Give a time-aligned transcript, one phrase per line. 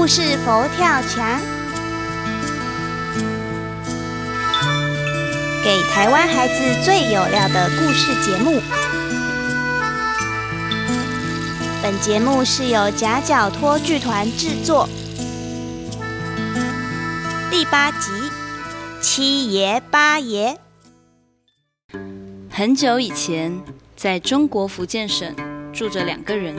[0.00, 1.38] 故事佛跳墙，
[5.62, 8.62] 给台湾孩子最有料的故事节目。
[11.82, 14.88] 本节目是由夹角托剧团制作。
[17.50, 18.10] 第八集，
[19.02, 20.56] 七爷八爷。
[22.50, 23.60] 很久以前，
[23.94, 25.36] 在中国福建省
[25.74, 26.56] 住着两个人，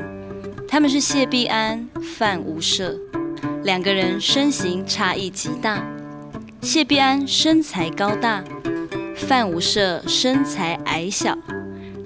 [0.67, 2.95] 他们是谢必安、范无赦。
[3.63, 5.83] 两个人身形差异极大，
[6.61, 8.43] 谢必安身材高大，
[9.15, 11.37] 范无赦身材矮小，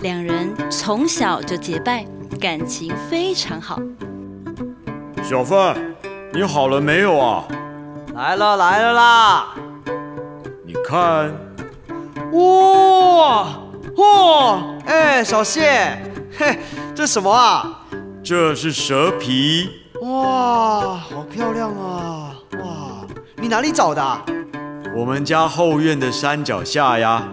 [0.02, 2.06] 两人从小就结拜，
[2.42, 3.80] 感情非常好。
[5.24, 5.78] 小范，
[6.34, 7.46] 你好了没有啊？
[8.14, 9.56] 来了来了啦！
[10.66, 11.34] 你看，
[12.34, 13.60] 哇
[13.96, 15.98] 哇，哎，小谢，
[16.38, 16.60] 嘿，
[16.94, 17.86] 这什么啊？
[18.22, 19.85] 这是蛇皮。
[20.02, 22.36] 哇，好漂亮啊！
[22.60, 23.06] 哇，
[23.38, 24.22] 你哪里找的？
[24.94, 27.26] 我们家后院的山脚下呀。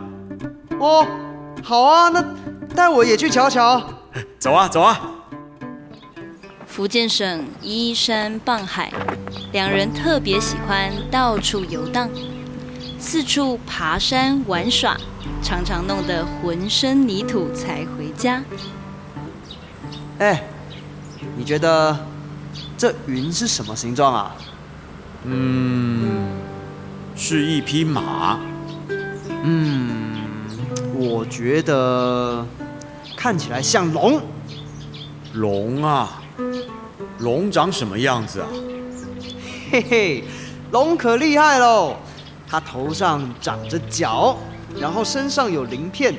[0.78, 1.06] 哦，
[1.62, 2.24] 好啊，那
[2.74, 3.82] 带我也去瞧瞧。
[4.38, 5.00] 走啊走啊！
[6.66, 8.92] 福建省依山傍海，
[9.52, 12.08] 两人特别喜欢到处游荡，
[12.98, 14.96] 四处爬山玩耍，
[15.42, 18.42] 常常弄得浑身泥土才回家。
[20.18, 20.44] 哎，
[21.36, 21.98] 你觉得？
[22.76, 24.34] 这云是什么形状啊？
[25.24, 26.28] 嗯，
[27.14, 28.40] 是一匹马。
[29.44, 30.16] 嗯，
[30.94, 32.44] 我觉得
[33.16, 34.20] 看起来像龙。
[35.34, 36.20] 龙啊，
[37.20, 38.48] 龙长什么样子啊？
[39.70, 40.24] 嘿嘿，
[40.72, 41.96] 龙可厉害喽！
[42.48, 44.36] 它头上长着角，
[44.76, 46.14] 然后身上有鳞片，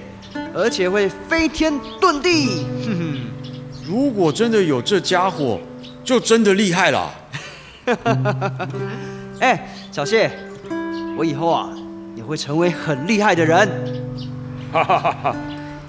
[0.53, 2.65] 而且会飞天遁地。
[2.85, 3.19] 哼哼，
[3.85, 5.59] 如果真的有这家伙。
[6.03, 7.13] 就真的厉害了，
[9.39, 10.29] 哎，小谢，
[11.17, 11.69] 我以后啊
[12.15, 13.67] 也会成为很厉害的人。
[14.71, 15.35] 哈哈哈哈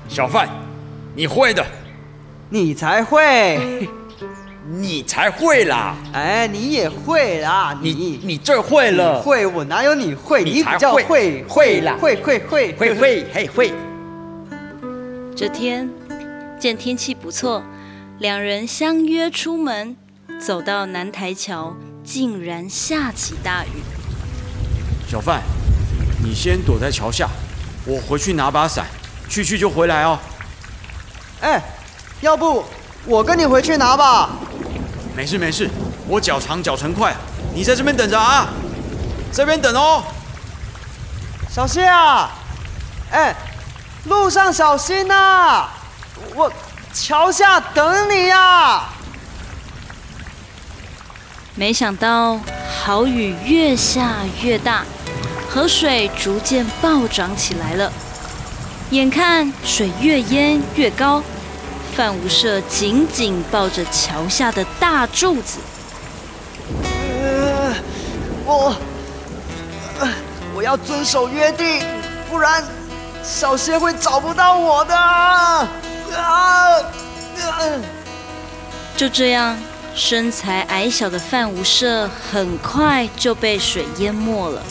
[0.08, 0.48] 小范，
[1.14, 1.64] 你会的，
[2.50, 3.88] 你才会，
[4.78, 5.96] 你才会啦！
[6.12, 10.44] 哎，你也会啦，你你最会了，会我哪有你会？
[10.44, 13.72] 你比较会会啦，会会会会会嘿会。
[15.34, 15.90] 这天
[16.60, 17.62] 见天气不错，
[18.18, 19.96] 两人相约出门。
[20.44, 21.74] 走到南台桥，
[22.04, 23.82] 竟然下起大雨。
[25.08, 25.40] 小范，
[26.22, 27.26] 你先躲在桥下，
[27.86, 28.84] 我回去拿把伞，
[29.26, 30.18] 去去就回来哦。
[31.40, 31.62] 哎，
[32.20, 32.62] 要不
[33.06, 34.32] 我跟你回去拿吧？
[35.16, 35.70] 没事没事，
[36.06, 37.16] 我脚长脚程快，
[37.54, 38.46] 你在这边等着啊，
[39.32, 40.04] 这边等哦。
[41.50, 42.28] 小心啊，
[43.10, 43.34] 哎，
[44.04, 45.68] 路上小心呐，
[46.34, 46.52] 我
[46.92, 48.90] 桥下等你呀。
[51.56, 54.84] 没想到好雨越下越大，
[55.48, 57.92] 河水逐渐暴涨起来了。
[58.90, 61.22] 眼看水越淹越高，
[61.94, 65.60] 范无赦紧紧抱着桥下的大柱子。
[68.44, 68.76] 我，
[70.54, 71.80] 我要遵守约定，
[72.28, 72.64] 不然
[73.22, 74.96] 小谢会找不到我的。
[74.96, 75.68] 啊！
[78.96, 79.56] 就这样。
[79.94, 84.62] 身材矮小的范无赦很快就被水淹没了。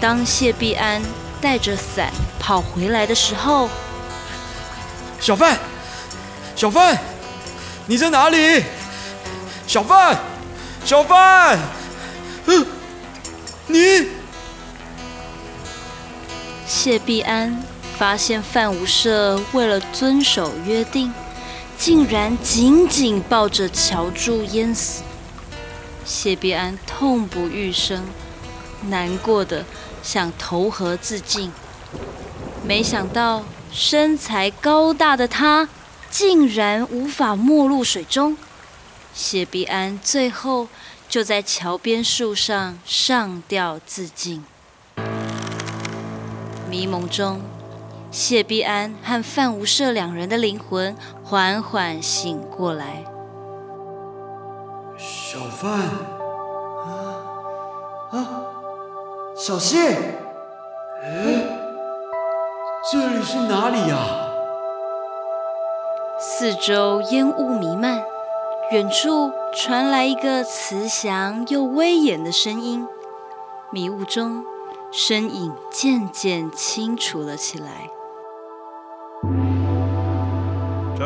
[0.00, 1.00] 当谢必安
[1.40, 3.70] 带着伞跑回来的时候，
[5.20, 5.56] 小范，
[6.56, 6.98] 小范，
[7.86, 8.64] 你在哪里？
[9.66, 10.18] 小范，
[10.84, 11.58] 小范，
[12.46, 12.66] 嗯，
[13.68, 14.08] 你？
[16.66, 17.62] 谢必安
[17.98, 21.12] 发现范无赦为了遵守约定。
[21.84, 25.02] 竟然紧紧抱着乔柱淹死，
[26.02, 28.06] 谢必安痛不欲生，
[28.88, 29.66] 难过的
[30.02, 31.52] 想投河自尽。
[32.64, 35.68] 没想到身材高大的他
[36.08, 38.38] 竟然无法没入水中，
[39.12, 40.68] 谢必安最后
[41.06, 44.42] 就在桥边树上上吊自尽。
[46.70, 47.42] 迷蒙中。
[48.14, 50.94] 谢必安和范无赦两人的灵魂
[51.24, 53.04] 缓缓醒过来。
[54.96, 55.80] 小范，
[56.86, 57.26] 啊
[58.12, 58.46] 啊，
[59.34, 59.96] 小谢，
[61.02, 61.58] 哎，
[62.92, 63.96] 这里是哪里呀？
[66.20, 68.00] 四周烟雾弥漫，
[68.70, 72.86] 远处传来一个慈祥又威严的声音。
[73.72, 74.44] 迷雾中，
[74.92, 77.90] 身影渐渐清楚了起来。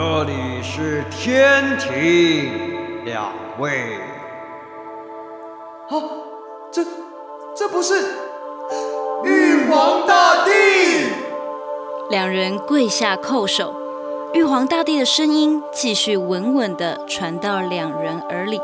[0.01, 3.99] 这里是天庭，两位。
[5.89, 5.99] 啊，
[6.71, 6.85] 这
[7.53, 8.01] 这不是
[9.25, 10.51] 玉皇大帝？
[12.11, 13.75] 两人跪下叩首，
[14.35, 18.61] 玉皇大帝的声音继续稳稳的传到两人耳里。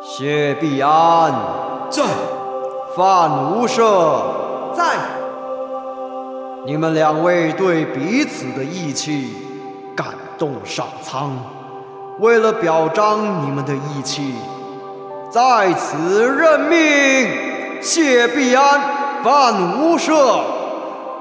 [0.00, 1.34] 谢必安
[1.90, 2.04] 在，
[2.94, 4.22] 范无赦
[4.72, 4.96] 在。
[6.64, 9.45] 你们两位对彼此的义气
[9.96, 10.08] 感
[10.38, 11.32] 动上苍，
[12.18, 14.34] 为了表彰你们的义气，
[15.30, 18.80] 在此任命谢必安、
[19.24, 20.40] 范无赦，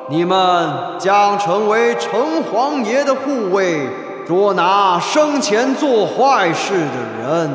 [0.10, 0.69] 你们
[1.00, 3.88] 将成为城隍爷的护卫，
[4.27, 7.51] 捉拿生前做坏事的人。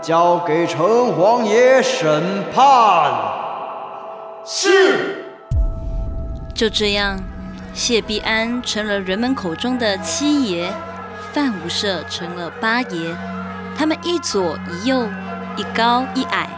[0.00, 3.12] 交给城隍爷审判。
[4.44, 5.24] 是。
[6.52, 7.16] 就这样，
[7.74, 10.72] 谢必安成了人们口中的七爷，
[11.32, 13.16] 范无赦成了八爷。
[13.76, 15.08] 他们一左一右，
[15.56, 16.48] 一高一矮，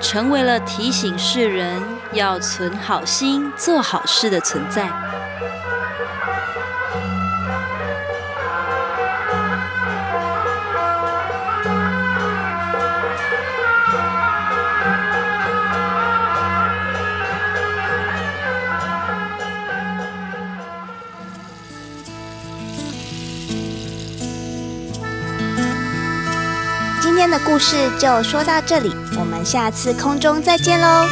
[0.00, 1.82] 成为了提醒世人
[2.12, 4.88] 要存好心、做好事的存在。
[27.22, 31.06] 今天的故事就说到这里，我们下次空中再见喽。